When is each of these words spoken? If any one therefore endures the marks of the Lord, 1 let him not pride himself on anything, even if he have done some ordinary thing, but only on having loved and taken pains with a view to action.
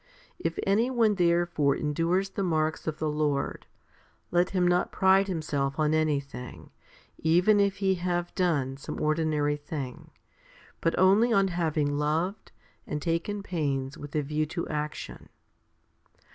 If 0.39 0.57
any 0.65 0.89
one 0.89 1.13
therefore 1.13 1.75
endures 1.75 2.31
the 2.31 2.41
marks 2.41 2.87
of 2.87 2.97
the 2.97 3.07
Lord, 3.07 3.67
1 4.31 4.39
let 4.39 4.49
him 4.49 4.67
not 4.67 4.91
pride 4.91 5.27
himself 5.27 5.77
on 5.77 5.93
anything, 5.93 6.71
even 7.19 7.59
if 7.59 7.75
he 7.75 7.93
have 8.01 8.33
done 8.33 8.77
some 8.77 8.99
ordinary 8.99 9.57
thing, 9.57 10.09
but 10.81 10.97
only 10.97 11.31
on 11.31 11.49
having 11.49 11.99
loved 11.99 12.51
and 12.87 12.99
taken 12.99 13.43
pains 13.43 13.95
with 13.95 14.15
a 14.15 14.23
view 14.23 14.47
to 14.47 14.67
action. 14.69 15.29